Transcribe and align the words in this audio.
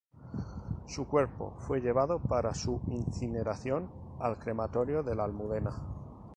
Su 0.87 1.07
cuerpo 1.07 1.53
fue 1.59 1.79
llevado 1.79 2.17
para 2.17 2.55
su 2.55 2.81
incineración 2.87 3.91
al 4.19 4.39
Crematorio 4.39 5.03
de 5.03 5.13
la 5.13 5.25
Almudena. 5.25 5.75